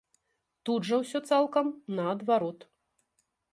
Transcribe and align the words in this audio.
Тут 0.69 0.87
жа 0.91 0.99
ўсё 1.01 1.21
цалкам 1.29 1.69
наадварот. 2.01 2.59